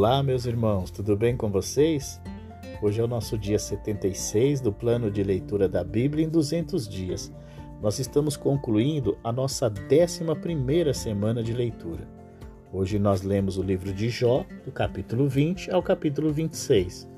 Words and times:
Olá, 0.00 0.22
meus 0.22 0.46
irmãos, 0.46 0.92
tudo 0.92 1.16
bem 1.16 1.36
com 1.36 1.50
vocês? 1.50 2.20
Hoje 2.80 3.00
é 3.00 3.02
o 3.02 3.08
nosso 3.08 3.36
dia 3.36 3.58
76 3.58 4.60
do 4.60 4.72
plano 4.72 5.10
de 5.10 5.24
leitura 5.24 5.68
da 5.68 5.82
Bíblia 5.82 6.24
em 6.24 6.28
200 6.28 6.88
dias. 6.88 7.32
Nós 7.82 7.98
estamos 7.98 8.36
concluindo 8.36 9.18
a 9.24 9.32
nossa 9.32 9.66
11 9.66 10.94
semana 10.94 11.42
de 11.42 11.52
leitura. 11.52 12.06
Hoje 12.72 12.96
nós 12.96 13.22
lemos 13.22 13.58
o 13.58 13.62
livro 13.62 13.92
de 13.92 14.08
Jó, 14.08 14.46
do 14.64 14.70
capítulo 14.70 15.28
20 15.28 15.72
ao 15.72 15.82
capítulo 15.82 16.32
26. 16.32 17.08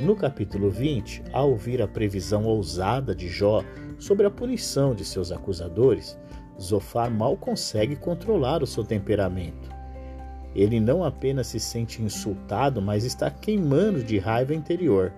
No 0.00 0.16
capítulo 0.16 0.70
20, 0.70 1.22
ao 1.32 1.52
ouvir 1.52 1.80
a 1.80 1.86
previsão 1.86 2.44
ousada 2.44 3.14
de 3.14 3.28
Jó 3.28 3.62
sobre 4.00 4.26
a 4.26 4.30
punição 4.32 4.96
de 4.96 5.04
seus 5.04 5.30
acusadores, 5.30 6.18
Zofar 6.60 7.08
mal 7.08 7.36
consegue 7.36 7.94
controlar 7.94 8.64
o 8.64 8.66
seu 8.66 8.82
temperamento. 8.82 9.77
Ele 10.54 10.80
não 10.80 11.04
apenas 11.04 11.48
se 11.48 11.60
sente 11.60 12.02
insultado, 12.02 12.80
mas 12.80 13.04
está 13.04 13.30
queimando 13.30 14.02
de 14.02 14.18
raiva 14.18 14.54
interior. 14.54 15.12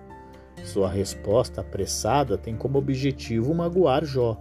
Sua 0.63 0.89
resposta 0.89 1.61
apressada 1.61 2.37
tem 2.37 2.55
como 2.55 2.77
objetivo 2.77 3.53
magoar 3.53 4.05
Jó, 4.05 4.37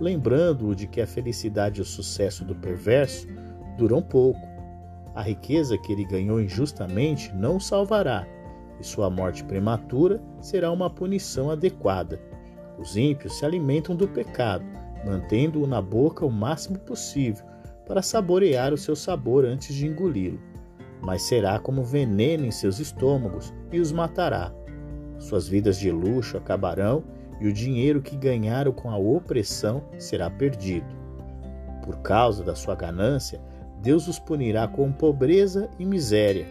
lembrando-o 0.00 0.74
de 0.74 0.86
que 0.86 1.00
a 1.00 1.06
felicidade 1.06 1.80
e 1.80 1.82
o 1.82 1.84
sucesso 1.84 2.44
do 2.44 2.54
perverso 2.54 3.26
duram 3.76 4.00
pouco. 4.00 4.40
A 5.14 5.22
riqueza 5.22 5.78
que 5.78 5.92
ele 5.92 6.04
ganhou 6.04 6.40
injustamente 6.40 7.34
não 7.34 7.56
o 7.56 7.60
salvará, 7.60 8.26
e 8.78 8.84
sua 8.84 9.08
morte 9.08 9.42
prematura 9.42 10.22
será 10.40 10.70
uma 10.70 10.90
punição 10.90 11.50
adequada. 11.50 12.20
Os 12.78 12.96
ímpios 12.96 13.38
se 13.38 13.44
alimentam 13.44 13.96
do 13.96 14.06
pecado, 14.06 14.64
mantendo-o 15.04 15.66
na 15.66 15.80
boca 15.80 16.26
o 16.26 16.30
máximo 16.30 16.78
possível, 16.78 17.44
para 17.86 18.02
saborear 18.02 18.72
o 18.72 18.78
seu 18.78 18.96
sabor 18.96 19.44
antes 19.44 19.74
de 19.74 19.86
engoli-lo. 19.86 20.40
Mas 21.00 21.22
será 21.22 21.58
como 21.58 21.84
veneno 21.84 22.44
em 22.44 22.50
seus 22.50 22.80
estômagos 22.80 23.54
e 23.70 23.78
os 23.78 23.92
matará. 23.92 24.52
Suas 25.18 25.48
vidas 25.48 25.78
de 25.78 25.90
luxo 25.90 26.36
acabarão 26.36 27.04
e 27.40 27.46
o 27.46 27.52
dinheiro 27.52 28.02
que 28.02 28.16
ganharam 28.16 28.72
com 28.72 28.90
a 28.90 28.96
opressão 28.96 29.84
será 29.98 30.28
perdido. 30.28 30.86
Por 31.84 31.98
causa 31.98 32.42
da 32.42 32.54
sua 32.54 32.74
ganância, 32.74 33.40
Deus 33.80 34.08
os 34.08 34.18
punirá 34.18 34.66
com 34.66 34.90
pobreza 34.90 35.70
e 35.78 35.84
miséria. 35.84 36.46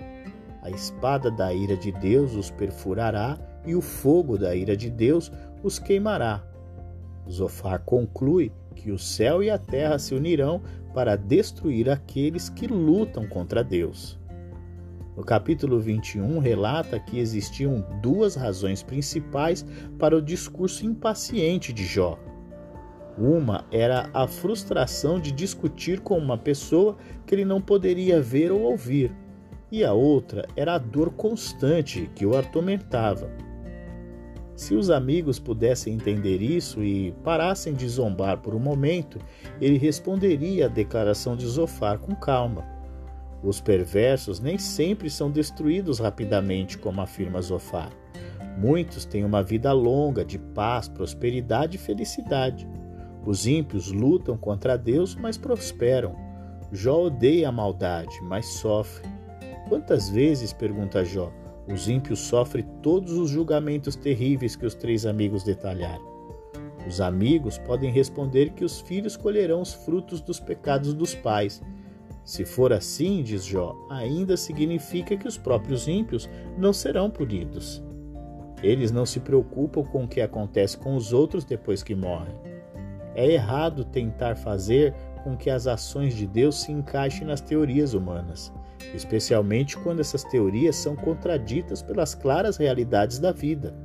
A 0.62 0.70
espada 0.70 1.30
da 1.30 1.54
ira 1.54 1.76
de 1.76 1.92
Deus 1.92 2.34
os 2.34 2.50
perfurará 2.50 3.38
e 3.66 3.76
o 3.76 3.82
fogo 3.82 4.38
da 4.38 4.56
ira 4.56 4.76
de 4.78 4.90
Deus 4.90 5.32
os 5.62 5.78
queimará. 5.78 6.44
Zofar 7.30 7.80
conclui 7.80 8.52
que 8.76 8.92
o 8.92 9.00
céu 9.00 9.42
e 9.42 9.50
a 9.50 9.58
terra 9.58 9.98
se 9.98 10.14
unirão 10.14 10.62
para 10.94 11.16
destruir 11.16 11.90
aqueles 11.90 12.50
que 12.50 12.68
lutam 12.68 13.28
contra 13.28 13.64
Deus. 13.64 14.20
No 15.16 15.24
capítulo 15.24 15.80
21, 15.80 16.40
relata 16.40 17.00
que 17.00 17.20
existiam 17.20 17.86
duas 18.02 18.36
razões 18.36 18.84
principais 18.84 19.66
para 19.98 20.16
o 20.16 20.22
discurso 20.22 20.86
impaciente 20.86 21.72
de 21.72 21.86
Jó. 21.86 22.20
Uma 23.18 23.66
era 23.72 24.10
a 24.14 24.28
frustração 24.28 25.20
de 25.20 25.32
discutir 25.32 26.02
com 26.02 26.18
uma 26.18 26.38
pessoa 26.38 26.98
que 27.26 27.34
ele 27.34 27.46
não 27.46 27.62
poderia 27.62 28.22
ver 28.22 28.52
ou 28.52 28.62
ouvir, 28.64 29.16
e 29.72 29.86
a 29.86 29.94
outra 29.94 30.46
era 30.56 30.76
a 30.76 30.78
dor 30.78 31.12
constante 31.12 32.10
que 32.14 32.26
o 32.26 32.38
atormentava. 32.38 33.30
Se 34.56 34.74
os 34.74 34.90
amigos 34.90 35.38
pudessem 35.38 35.94
entender 35.94 36.42
isso 36.42 36.82
e 36.82 37.12
parassem 37.24 37.74
de 37.74 37.88
zombar 37.90 38.38
por 38.38 38.56
um 38.56 38.60
momento, 38.60 39.20
ele 39.60 39.78
responderia 39.78 40.68
à 40.68 40.70
declaração 40.70 41.36
de 41.36 41.46
Zofar 41.46 42.00
com 42.00 42.16
calma. 42.16 42.66
Os 43.44 43.60
perversos 43.60 44.40
nem 44.40 44.58
sempre 44.58 45.10
são 45.10 45.30
destruídos 45.30 46.00
rapidamente, 46.00 46.78
como 46.78 47.02
afirma 47.02 47.42
Zofar. 47.42 47.92
Muitos 48.58 49.04
têm 49.04 49.26
uma 49.26 49.44
vida 49.44 49.74
longa 49.74 50.24
de 50.24 50.40
paz, 50.40 50.88
prosperidade 50.88 51.76
e 51.76 51.80
felicidade. 51.80 52.68
Os 53.26 53.46
ímpios 53.46 53.92
lutam 53.92 54.38
contra 54.38 54.78
Deus, 54.78 55.16
mas 55.16 55.38
prosperam. 55.38 56.16
Jó 56.72 57.04
odeia 57.04 57.50
a 57.50 57.52
maldade, 57.52 58.18
mas 58.24 58.46
sofre. 58.46 59.08
Quantas 59.68 60.10
vezes, 60.10 60.54
pergunta 60.54 61.04
Jó, 61.04 61.32
os 61.68 61.88
ímpios 61.88 62.20
sofrem 62.20 62.66
todos 62.82 63.14
os 63.14 63.30
julgamentos 63.30 63.96
terríveis 63.96 64.56
que 64.56 64.66
os 64.66 64.76
três 64.76 65.06
amigos 65.06 65.44
detalharam. 65.44 66.16
Os 66.88 67.02
amigos 67.02 67.58
podem 67.58 67.92
responder 67.92 68.52
que 68.52 68.64
os 68.64 68.80
filhos 68.82 69.18
colherão 69.18 69.62
os 69.62 69.74
frutos 69.74 70.22
dos 70.22 70.40
pecados 70.40 70.94
dos 70.94 71.16
pais. 71.16 71.62
Se 72.24 72.46
for 72.46 72.72
assim, 72.72 73.24
diz 73.24 73.44
Jó, 73.44 73.76
ainda 73.90 74.38
significa 74.38 75.18
que 75.18 75.28
os 75.28 75.38
próprios 75.38 75.88
ímpios 75.88 76.30
não 76.58 76.72
serão 76.72 77.10
punidos. 77.10 77.84
Eles 78.62 78.92
não 78.92 79.06
se 79.06 79.20
preocupam 79.20 79.84
com 79.84 80.04
o 80.04 80.08
que 80.08 80.22
acontece 80.22 80.78
com 80.78 80.96
os 80.96 81.12
outros 81.12 81.44
depois 81.44 81.82
que 81.82 81.96
morrem. 81.96 82.36
É 83.16 83.32
errado 83.32 83.86
tentar 83.86 84.36
fazer 84.36 84.94
com 85.26 85.36
que 85.36 85.50
as 85.50 85.68
ações 85.68 86.16
de 86.16 86.26
Deus 86.26 86.62
se 86.62 86.72
encaixem 86.72 87.28
nas 87.28 87.42
teorias 87.42 87.94
humanas 87.94 88.54
especialmente 88.94 89.78
quando 89.78 90.00
essas 90.00 90.24
teorias 90.24 90.76
são 90.76 90.96
contraditas 90.96 91.82
pelas 91.82 92.14
claras 92.14 92.58
realidades 92.58 93.20
da 93.20 93.32
vida. 93.32 93.76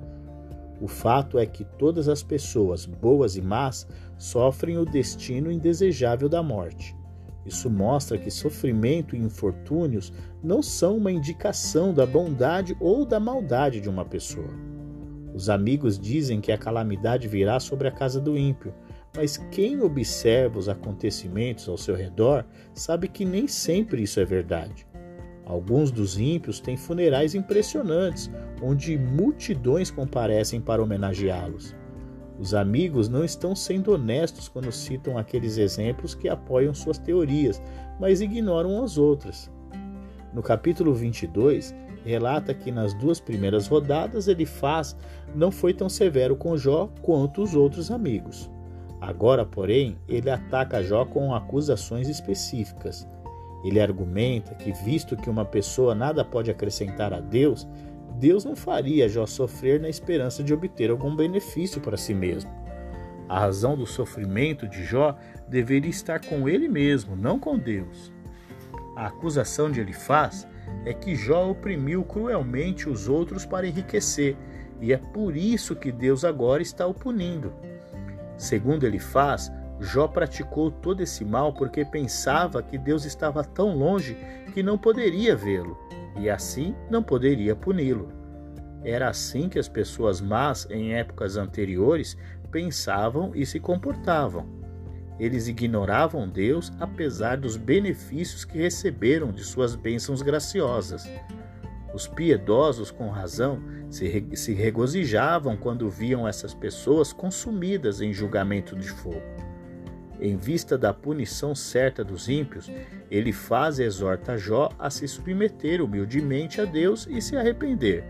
O 0.81 0.89
fato 0.89 1.39
é 1.39 1.45
que 1.45 1.65
todas 1.65 2.09
as 2.09 2.23
pessoas, 2.23 2.87
boas 2.87 3.37
e 3.37 3.43
más, 3.43 3.87
sofrem 4.17 4.79
o 4.79 4.85
destino 4.85 5.51
indesejável 5.51 6.29
da 6.29 6.43
morte. 6.43 6.97
Isso 7.45 7.71
mostra 7.71 8.19
que 8.19 8.31
sofrimento 8.31 9.17
e 9.17 9.19
infortúnios 9.19 10.13
não 10.43 10.63
são 10.63 10.97
uma 10.97 11.13
indicação 11.13 11.93
da 11.93 12.07
bondade 12.07 12.77
ou 12.81 13.05
da 13.05 13.19
maldade 13.19 13.81
de 13.81 13.89
uma 13.89 14.05
pessoa. 14.05 14.49
Os 15.35 15.49
amigos 15.49 15.99
dizem 15.99 16.41
que 16.41 16.53
a 16.53 16.59
calamidade 16.59 17.29
virá 17.29 17.61
sobre 17.61 17.89
a 17.89 17.93
casa 17.93 18.21
do 18.21 18.37
ímpio, 18.37 18.75
mas 19.17 19.37
quem 19.51 19.81
observa 19.83 20.59
os 20.59 20.69
acontecimentos 20.69 21.69
ao 21.69 21.77
seu 21.77 21.95
redor 21.95 22.45
sabe 22.73 23.09
que 23.09 23.25
nem 23.25 23.49
sempre 23.49 24.03
isso 24.03 24.21
é 24.21 24.25
verdade. 24.25 24.87
Alguns 25.45 25.91
dos 25.91 26.19
ímpios 26.19 26.61
têm 26.61 26.77
funerais 26.77 27.35
impressionantes, 27.35 28.31
onde 28.63 28.97
multidões 28.97 29.91
comparecem 29.91 30.61
para 30.61 30.83
homenageá-los. 30.83 31.75
Os 32.39 32.55
amigos 32.55 33.09
não 33.09 33.25
estão 33.25 33.55
sendo 33.55 33.93
honestos 33.93 34.49
quando 34.49 34.71
citam 34.71 35.19
aqueles 35.19 35.59
exemplos 35.59 36.15
que 36.15 36.29
apoiam 36.29 36.73
suas 36.73 36.99
teorias, 36.99 37.61
mas 37.99 38.21
ignoram 38.21 38.83
as 38.83 38.97
outras. 38.97 39.51
No 40.33 40.41
capítulo 40.41 40.95
22, 40.95 41.75
relata 42.05 42.55
que 42.55 42.71
nas 42.71 42.95
duas 42.95 43.21
primeiras 43.21 43.67
rodadas 43.67 44.29
ele 44.29 44.47
faz 44.47 44.97
não 45.35 45.51
foi 45.51 45.75
tão 45.75 45.89
severo 45.89 46.37
com 46.37 46.57
Jó 46.57 46.89
quanto 47.03 47.43
os 47.43 47.55
outros 47.55 47.91
amigos. 47.91 48.51
Agora, 49.01 49.45
porém, 49.45 49.97
ele 50.07 50.29
ataca 50.29 50.83
Jó 50.83 51.05
com 51.05 51.35
acusações 51.35 52.09
específicas. 52.09 53.09
Ele 53.65 53.81
argumenta 53.81 54.55
que, 54.55 54.73
visto 54.73 55.17
que 55.17 55.31
uma 55.31 55.45
pessoa 55.45 55.95
nada 55.95 56.25
pode 56.25 56.51
acrescentar 56.51 57.13
a 57.13 57.21
Deus, 57.21 57.67
Deus 58.19 58.45
não 58.45 58.55
faria 58.55 59.09
Jó 59.09 59.25
sofrer 59.27 59.81
na 59.81 59.89
esperança 59.89 60.43
de 60.43 60.53
obter 60.53 60.91
algum 60.91 61.17
benefício 61.17 61.81
para 61.81 61.97
si 61.97 62.13
mesmo. 62.13 62.51
A 63.29 63.39
razão 63.39 63.77
do 63.77 63.87
sofrimento 63.87 64.69
de 64.69 64.85
Jó 64.85 65.17
deveria 65.49 65.91
estar 65.91 66.21
com 66.25 66.49
ele 66.49 66.69
mesmo, 66.69 67.17
não 67.17 67.39
com 67.39 67.57
Deus. 67.59 68.13
A 68.97 69.07
acusação 69.07 69.71
de 69.71 69.81
Elifaz 69.81 70.47
é 70.85 70.93
que 70.93 71.15
Jó 71.15 71.51
oprimiu 71.51 72.03
cruelmente 72.05 72.89
os 72.89 73.09
outros 73.09 73.47
para 73.47 73.67
enriquecer, 73.67 74.37
e 74.81 74.93
é 74.93 74.97
por 74.97 75.37
isso 75.37 75.77
que 75.77 75.93
Deus 75.93 76.25
agora 76.25 76.61
está 76.61 76.87
o 76.87 76.93
punindo. 76.93 77.53
Segundo 78.41 78.87
Elifaz, 78.87 79.53
Jó 79.79 80.09
praticou 80.09 80.71
todo 80.71 81.03
esse 81.03 81.27
mal 81.27 81.53
porque 81.53 81.85
pensava 81.85 82.63
que 82.63 82.79
Deus 82.79 83.05
estava 83.05 83.45
tão 83.45 83.77
longe 83.77 84.17
que 84.55 84.63
não 84.63 84.79
poderia 84.79 85.37
vê-lo 85.37 85.77
e 86.19 86.31
assim 86.31 86.75
não 86.91 87.03
poderia 87.03 87.55
puni-lo. 87.55 88.09
Era 88.83 89.11
assim 89.11 89.47
que 89.47 89.59
as 89.59 89.69
pessoas 89.69 90.23
más 90.23 90.67
em 90.71 90.95
épocas 90.95 91.37
anteriores 91.37 92.17
pensavam 92.51 93.33
e 93.35 93.45
se 93.45 93.61
comportavam. 93.61 94.47
Eles 95.19 95.47
ignoravam 95.47 96.27
Deus 96.27 96.73
apesar 96.81 97.37
dos 97.37 97.59
benefícios 97.59 98.43
que 98.43 98.57
receberam 98.57 99.33
de 99.33 99.45
suas 99.45 99.75
bênçãos 99.75 100.23
graciosas. 100.23 101.07
Os 101.93 102.07
piedosos, 102.07 102.91
com 102.91 103.09
razão, 103.09 103.61
se, 103.89 104.27
se 104.35 104.53
regozijavam 104.55 105.57
quando 105.57 105.91
viam 105.91 106.27
essas 106.27 106.55
pessoas 106.55 107.13
consumidas 107.13 108.01
em 108.01 108.13
julgamento 108.13 108.77
de 108.77 108.89
fogo. 108.89 109.23
Em 110.21 110.37
vista 110.37 110.77
da 110.77 110.93
punição 110.93 111.55
certa 111.55 112.05
dos 112.05 112.29
ímpios, 112.29 112.71
ele 113.11 113.33
faz 113.33 113.79
e 113.79 113.85
exorta 113.85 114.37
Jó 114.37 114.69
a 114.79 114.91
se 114.91 115.09
submeter 115.09 115.83
humildemente 115.83 116.61
a 116.61 116.65
Deus 116.65 117.09
e 117.11 117.23
se 117.23 117.37
arrepender. 117.37 118.05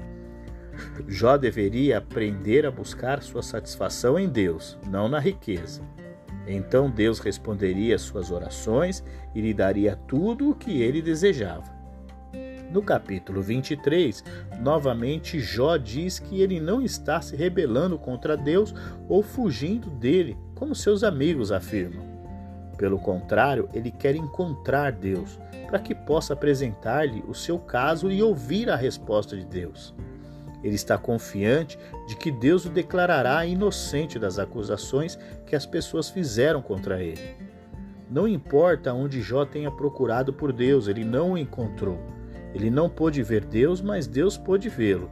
Jó 1.06 1.36
deveria 1.36 1.98
aprender 1.98 2.66
a 2.66 2.70
buscar 2.70 3.22
sua 3.22 3.42
satisfação 3.42 4.18
em 4.18 4.28
Deus, 4.28 4.76
não 4.88 5.08
na 5.08 5.20
riqueza. 5.20 5.82
Então 6.46 6.90
Deus 6.90 7.20
responderia 7.20 7.94
às 7.94 8.02
suas 8.02 8.30
orações 8.30 9.04
e 9.34 9.40
lhe 9.40 9.54
daria 9.54 9.94
tudo 10.08 10.50
o 10.50 10.54
que 10.54 10.82
ele 10.82 11.00
desejava. 11.00 11.79
No 12.70 12.82
capítulo 12.82 13.42
23, 13.42 14.22
novamente 14.60 15.40
Jó 15.40 15.76
diz 15.76 16.20
que 16.20 16.40
ele 16.40 16.60
não 16.60 16.80
está 16.80 17.20
se 17.20 17.34
rebelando 17.34 17.98
contra 17.98 18.36
Deus 18.36 18.72
ou 19.08 19.24
fugindo 19.24 19.90
dele, 19.90 20.38
como 20.54 20.72
seus 20.72 21.02
amigos 21.02 21.50
afirmam. 21.50 22.06
Pelo 22.78 22.98
contrário, 22.98 23.68
ele 23.74 23.90
quer 23.90 24.14
encontrar 24.14 24.92
Deus, 24.92 25.36
para 25.66 25.80
que 25.80 25.94
possa 25.94 26.32
apresentar-lhe 26.32 27.24
o 27.26 27.34
seu 27.34 27.58
caso 27.58 28.10
e 28.10 28.22
ouvir 28.22 28.70
a 28.70 28.76
resposta 28.76 29.36
de 29.36 29.44
Deus. 29.44 29.92
Ele 30.62 30.76
está 30.76 30.96
confiante 30.96 31.76
de 32.06 32.14
que 32.16 32.30
Deus 32.30 32.66
o 32.66 32.70
declarará 32.70 33.44
inocente 33.46 34.16
das 34.16 34.38
acusações 34.38 35.18
que 35.44 35.56
as 35.56 35.66
pessoas 35.66 36.08
fizeram 36.08 36.62
contra 36.62 37.02
ele. 37.02 37.36
Não 38.08 38.28
importa 38.28 38.92
onde 38.92 39.20
Jó 39.20 39.44
tenha 39.44 39.70
procurado 39.70 40.32
por 40.32 40.52
Deus, 40.52 40.86
ele 40.86 41.04
não 41.04 41.32
o 41.32 41.38
encontrou. 41.38 42.19
Ele 42.54 42.70
não 42.70 42.88
pôde 42.88 43.22
ver 43.22 43.44
Deus, 43.44 43.80
mas 43.80 44.06
Deus 44.06 44.36
pôde 44.36 44.68
vê-lo. 44.68 45.10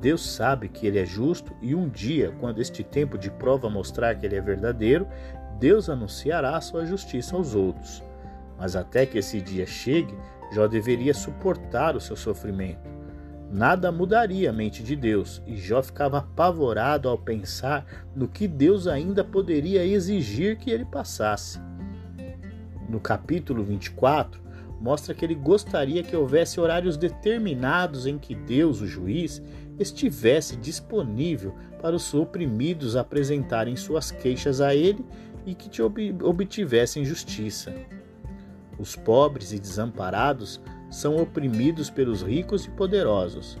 Deus 0.00 0.24
sabe 0.24 0.68
que 0.68 0.86
ele 0.86 0.98
é 0.98 1.06
justo 1.06 1.54
e 1.60 1.74
um 1.74 1.88
dia, 1.88 2.32
quando 2.38 2.60
este 2.60 2.84
tempo 2.84 3.16
de 3.18 3.30
prova 3.30 3.68
mostrar 3.70 4.14
que 4.14 4.26
ele 4.26 4.36
é 4.36 4.40
verdadeiro, 4.40 5.06
Deus 5.58 5.88
anunciará 5.88 6.60
sua 6.60 6.84
justiça 6.84 7.34
aos 7.34 7.54
outros. 7.54 8.02
Mas 8.58 8.76
até 8.76 9.06
que 9.06 9.18
esse 9.18 9.40
dia 9.40 9.66
chegue, 9.66 10.14
Jó 10.52 10.66
deveria 10.66 11.14
suportar 11.14 11.96
o 11.96 12.00
seu 12.00 12.16
sofrimento. 12.16 12.96
Nada 13.50 13.92
mudaria 13.92 14.50
a 14.50 14.52
mente 14.52 14.82
de 14.82 14.96
Deus, 14.96 15.42
e 15.46 15.56
Jó 15.56 15.82
ficava 15.82 16.18
apavorado 16.18 17.08
ao 17.08 17.16
pensar 17.16 17.86
no 18.14 18.28
que 18.28 18.48
Deus 18.48 18.86
ainda 18.86 19.22
poderia 19.22 19.84
exigir 19.84 20.58
que 20.58 20.70
ele 20.70 20.84
passasse. 20.84 21.60
No 22.88 23.00
capítulo 23.00 23.62
24, 23.62 24.40
mostra 24.86 25.12
que 25.12 25.24
ele 25.24 25.34
gostaria 25.34 26.04
que 26.04 26.14
houvesse 26.14 26.60
horários 26.60 26.96
determinados 26.96 28.06
em 28.06 28.16
que 28.16 28.36
Deus, 28.36 28.80
o 28.80 28.86
juiz, 28.86 29.42
estivesse 29.80 30.56
disponível 30.56 31.52
para 31.82 31.96
os 31.96 32.14
oprimidos 32.14 32.94
apresentarem 32.94 33.74
suas 33.74 34.12
queixas 34.12 34.60
a 34.60 34.76
ele 34.76 35.04
e 35.44 35.56
que 35.56 35.68
te 35.68 35.82
obtivessem 35.82 37.04
justiça. 37.04 37.74
Os 38.78 38.94
pobres 38.94 39.52
e 39.52 39.58
desamparados 39.58 40.60
são 40.88 41.16
oprimidos 41.16 41.90
pelos 41.90 42.22
ricos 42.22 42.66
e 42.66 42.70
poderosos. 42.70 43.58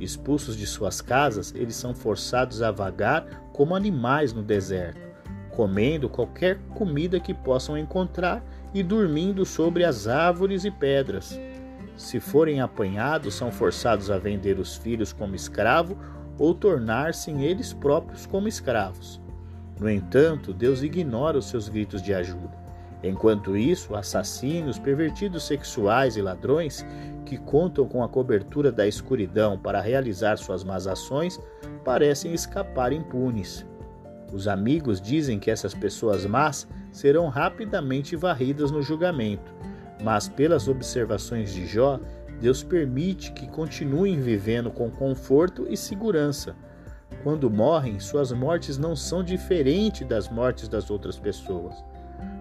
Expulsos 0.00 0.56
de 0.56 0.66
suas 0.66 1.00
casas, 1.00 1.54
eles 1.54 1.76
são 1.76 1.94
forçados 1.94 2.62
a 2.62 2.72
vagar 2.72 3.48
como 3.52 3.76
animais 3.76 4.32
no 4.32 4.42
deserto, 4.42 5.00
comendo 5.52 6.08
qualquer 6.08 6.58
comida 6.74 7.20
que 7.20 7.32
possam 7.32 7.78
encontrar 7.78 8.44
e 8.74 8.82
dormindo 8.82 9.46
sobre 9.46 9.84
as 9.84 10.08
árvores 10.08 10.64
e 10.64 10.70
pedras. 10.70 11.38
Se 11.96 12.18
forem 12.18 12.60
apanhados, 12.60 13.34
são 13.34 13.52
forçados 13.52 14.10
a 14.10 14.18
vender 14.18 14.58
os 14.58 14.76
filhos 14.76 15.12
como 15.12 15.36
escravo 15.36 15.96
ou 16.36 16.52
tornar-se 16.52 17.30
eles 17.30 17.72
próprios 17.72 18.26
como 18.26 18.48
escravos. 18.48 19.22
No 19.78 19.88
entanto, 19.88 20.52
Deus 20.52 20.82
ignora 20.82 21.38
os 21.38 21.46
seus 21.46 21.68
gritos 21.68 22.02
de 22.02 22.12
ajuda. 22.12 22.64
Enquanto 23.02 23.56
isso, 23.56 23.94
assassinos, 23.94 24.78
pervertidos 24.78 25.44
sexuais 25.46 26.16
e 26.16 26.22
ladrões, 26.22 26.84
que 27.26 27.36
contam 27.36 27.86
com 27.86 28.02
a 28.02 28.08
cobertura 28.08 28.72
da 28.72 28.86
escuridão 28.86 29.58
para 29.58 29.80
realizar 29.80 30.36
suas 30.36 30.64
más 30.64 30.86
ações, 30.86 31.38
parecem 31.84 32.32
escapar 32.32 32.92
impunes. 32.92 33.64
Os 34.32 34.48
amigos 34.48 35.00
dizem 35.00 35.38
que 35.38 35.50
essas 35.50 35.74
pessoas 35.74 36.24
más 36.24 36.66
serão 36.94 37.26
rapidamente 37.26 38.14
varridas 38.14 38.70
no 38.70 38.80
julgamento, 38.80 39.52
mas 40.00 40.28
pelas 40.28 40.68
observações 40.68 41.52
de 41.52 41.66
Jó, 41.66 41.98
Deus 42.40 42.62
permite 42.62 43.32
que 43.32 43.48
continuem 43.48 44.20
vivendo 44.20 44.70
com 44.70 44.88
conforto 44.88 45.66
e 45.68 45.76
segurança. 45.76 46.54
Quando 47.24 47.50
morrem, 47.50 47.98
suas 47.98 48.30
mortes 48.30 48.78
não 48.78 48.94
são 48.94 49.24
diferentes 49.24 50.06
das 50.06 50.28
mortes 50.28 50.68
das 50.68 50.88
outras 50.88 51.18
pessoas. 51.18 51.74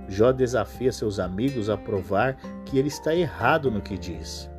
Jó 0.07 0.31
desafia 0.31 0.91
seus 0.91 1.19
amigos 1.19 1.67
a 1.67 1.75
provar 1.75 2.35
que 2.63 2.77
ele 2.77 2.89
está 2.89 3.15
errado 3.15 3.71
no 3.71 3.81
que 3.81 3.97
diz. 3.97 4.51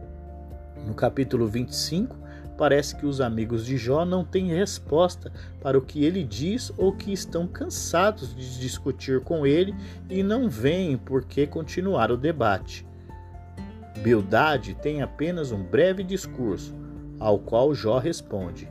No 0.84 0.94
capítulo 0.94 1.46
25, 1.46 2.16
parece 2.56 2.96
que 2.96 3.06
os 3.06 3.20
amigos 3.20 3.66
de 3.66 3.76
Jó 3.76 4.04
não 4.04 4.24
têm 4.24 4.54
resposta 4.54 5.32
para 5.60 5.76
o 5.76 5.82
que 5.82 6.04
ele 6.04 6.22
diz 6.22 6.72
ou 6.76 6.92
que 6.92 7.12
estão 7.12 7.46
cansados 7.46 8.34
de 8.34 8.60
discutir 8.60 9.20
com 9.20 9.46
ele 9.46 9.74
e 10.08 10.22
não 10.22 10.48
veem 10.48 10.96
por 10.96 11.24
que 11.24 11.46
continuar 11.46 12.10
o 12.10 12.16
debate. 12.16 12.86
Bildade 14.02 14.74
tem 14.74 15.02
apenas 15.02 15.50
um 15.50 15.62
breve 15.62 16.02
discurso, 16.02 16.74
ao 17.18 17.38
qual 17.38 17.74
Jó 17.74 17.98
responde. 17.98 18.68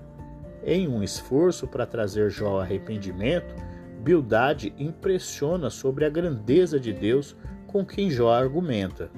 Em 0.65 0.87
um 0.87 1.03
esforço 1.03 1.67
para 1.67 1.85
trazer 1.85 2.29
Jó 2.29 2.61
arrependimento, 2.61 3.55
Bildade 4.03 4.73
impressiona 4.77 5.69
sobre 5.69 6.05
a 6.05 6.09
grandeza 6.09 6.79
de 6.79 6.91
Deus 6.91 7.35
com 7.67 7.85
quem 7.85 8.09
Jó 8.09 8.31
argumenta. 8.31 9.09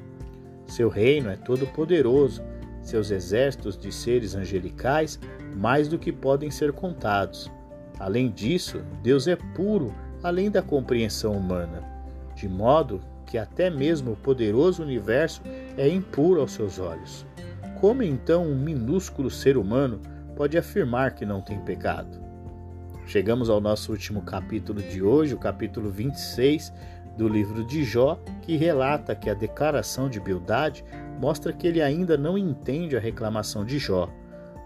Seu 0.68 0.90
reino 0.90 1.30
é 1.30 1.36
todo-poderoso, 1.36 2.42
seus 2.86 3.12
exércitos 3.12 3.78
de 3.78 3.92
seres 3.92 4.36
angelicais 4.36 5.20
mais 5.56 5.88
do 5.88 5.98
que 5.98 6.12
podem 6.12 6.52
ser 6.52 6.72
contados. 6.72 7.52
Além 8.00 8.30
disso, 8.30 8.82
Deus 9.02 9.28
é 9.28 9.36
puro 9.36 9.94
além 10.24 10.50
da 10.50 10.62
compreensão 10.62 11.34
humana, 11.34 11.84
de 12.36 12.48
modo 12.48 13.02
que 13.26 13.38
até 13.38 13.70
mesmo 13.70 14.12
o 14.12 14.16
poderoso 14.16 14.84
universo 14.84 15.42
é 15.78 15.88
impuro 15.88 16.42
aos 16.42 16.52
seus 16.52 16.80
olhos. 16.80 17.26
Como 17.80 18.04
então 18.04 18.46
um 18.46 18.56
minúsculo 18.56 19.30
ser 19.30 19.58
humano 19.58 20.00
pode 20.36 20.58
afirmar 20.58 21.16
que 21.16 21.26
não 21.26 21.42
tem 21.42 21.60
pecado? 21.60 22.24
Chegamos 23.08 23.50
ao 23.50 23.62
nosso 23.62 23.92
último 23.92 24.22
capítulo 24.22 24.82
de 24.82 25.02
hoje, 25.02 25.34
o 25.34 25.40
capítulo 25.40 25.90
26 25.90 26.74
do 27.18 27.28
livro 27.28 27.64
de 27.64 27.84
Jó, 27.84 28.20
que 28.42 28.58
relata 28.58 29.16
que 29.16 29.30
a 29.30 29.34
declaração 29.34 30.10
de 30.10 30.20
Bildade 30.20 30.84
mostra 31.20 31.54
que 31.54 31.68
ele 31.68 31.82
ainda 31.82 32.18
não 32.18 32.38
entende 32.38 32.96
a 32.96 33.00
reclamação 33.00 33.66
de 33.66 33.78
Jó. 33.80 34.10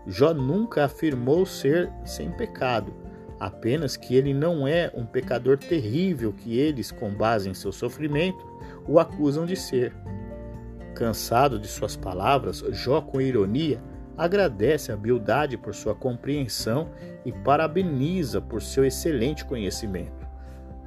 Jó 0.07 0.33
nunca 0.33 0.85
afirmou 0.85 1.45
ser 1.45 1.91
sem 2.03 2.31
pecado, 2.31 2.93
apenas 3.39 3.95
que 3.95 4.15
ele 4.15 4.33
não 4.33 4.67
é 4.67 4.91
um 4.95 5.05
pecador 5.05 5.57
terrível 5.57 6.33
que 6.33 6.57
eles, 6.57 6.91
com 6.91 7.09
base 7.11 7.49
em 7.49 7.53
seu 7.53 7.71
sofrimento, 7.71 8.45
o 8.87 8.99
acusam 8.99 9.45
de 9.45 9.55
ser. 9.55 9.93
Cansado 10.95 11.59
de 11.59 11.67
suas 11.67 11.95
palavras, 11.95 12.63
Jó, 12.71 13.01
com 13.01 13.21
ironia, 13.21 13.81
agradece 14.17 14.91
a 14.91 14.97
Bildade 14.97 15.57
por 15.57 15.73
sua 15.73 15.95
compreensão 15.95 16.89
e 17.23 17.31
parabeniza 17.31 18.41
por 18.41 18.61
seu 18.61 18.83
excelente 18.83 19.45
conhecimento. 19.45 20.27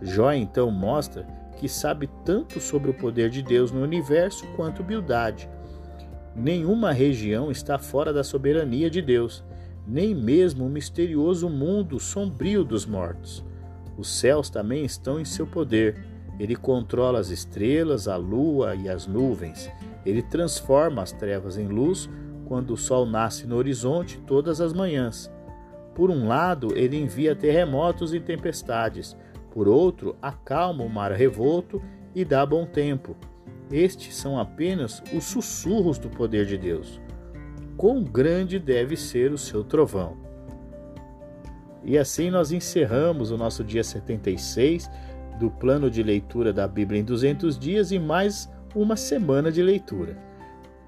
Jó 0.02 0.32
então 0.32 0.70
mostra 0.70 1.26
que 1.62 1.68
sabe 1.68 2.10
tanto 2.24 2.58
sobre 2.58 2.90
o 2.90 2.94
poder 2.94 3.30
de 3.30 3.40
Deus 3.40 3.70
no 3.70 3.82
universo 3.82 4.44
quanto 4.56 4.82
Bildade. 4.82 5.48
Nenhuma 6.34 6.90
região 6.90 7.52
está 7.52 7.78
fora 7.78 8.12
da 8.12 8.24
soberania 8.24 8.90
de 8.90 9.00
Deus, 9.00 9.44
nem 9.86 10.12
mesmo 10.12 10.66
o 10.66 10.68
misterioso 10.68 11.48
mundo 11.48 12.00
sombrio 12.00 12.64
dos 12.64 12.84
mortos. 12.84 13.44
Os 13.96 14.08
céus 14.08 14.50
também 14.50 14.84
estão 14.84 15.20
em 15.20 15.24
seu 15.24 15.46
poder. 15.46 16.04
Ele 16.36 16.56
controla 16.56 17.20
as 17.20 17.28
estrelas, 17.28 18.08
a 18.08 18.16
lua 18.16 18.74
e 18.74 18.88
as 18.88 19.06
nuvens. 19.06 19.70
Ele 20.04 20.20
transforma 20.20 21.00
as 21.00 21.12
trevas 21.12 21.56
em 21.56 21.68
luz 21.68 22.10
quando 22.46 22.72
o 22.72 22.76
sol 22.76 23.06
nasce 23.06 23.46
no 23.46 23.54
horizonte 23.54 24.18
todas 24.26 24.60
as 24.60 24.72
manhãs. 24.72 25.30
Por 25.94 26.10
um 26.10 26.26
lado, 26.26 26.76
ele 26.76 26.96
envia 26.96 27.36
terremotos 27.36 28.12
e 28.12 28.18
tempestades, 28.18 29.16
por 29.52 29.68
outro, 29.68 30.16
acalma 30.20 30.82
o 30.82 30.88
mar 30.88 31.12
revolto 31.12 31.80
e 32.14 32.24
dá 32.24 32.44
bom 32.44 32.64
tempo. 32.64 33.14
Estes 33.70 34.16
são 34.16 34.38
apenas 34.38 35.02
os 35.14 35.24
sussurros 35.24 35.98
do 35.98 36.08
poder 36.08 36.46
de 36.46 36.56
Deus. 36.56 37.00
Quão 37.76 38.02
grande 38.02 38.58
deve 38.58 38.96
ser 38.96 39.30
o 39.30 39.38
seu 39.38 39.62
trovão! 39.62 40.16
E 41.84 41.98
assim 41.98 42.30
nós 42.30 42.50
encerramos 42.50 43.30
o 43.30 43.36
nosso 43.36 43.62
dia 43.62 43.84
76 43.84 44.90
do 45.38 45.50
plano 45.50 45.90
de 45.90 46.02
leitura 46.02 46.52
da 46.52 46.66
Bíblia 46.66 47.00
em 47.00 47.04
200 47.04 47.58
dias 47.58 47.92
e 47.92 47.98
mais 47.98 48.50
uma 48.74 48.96
semana 48.96 49.52
de 49.52 49.62
leitura. 49.62 50.16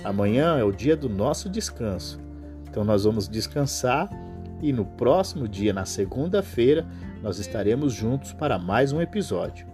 Amanhã 0.02 0.56
é 0.56 0.64
o 0.64 0.72
dia 0.72 0.96
do 0.96 1.08
nosso 1.08 1.50
descanso. 1.50 2.20
Então 2.68 2.84
nós 2.84 3.04
vamos 3.04 3.28
descansar 3.28 4.08
e 4.62 4.72
no 4.72 4.84
próximo 4.84 5.46
dia, 5.46 5.72
na 5.72 5.84
segunda-feira, 5.84 6.86
nós 7.24 7.38
estaremos 7.38 7.94
juntos 7.94 8.34
para 8.34 8.58
mais 8.58 8.92
um 8.92 9.00
episódio. 9.00 9.66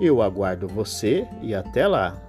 Eu 0.00 0.22
aguardo 0.22 0.66
você 0.66 1.28
e 1.42 1.54
até 1.54 1.86
lá! 1.86 2.23